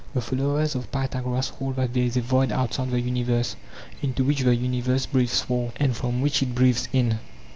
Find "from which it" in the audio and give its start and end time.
5.95-6.55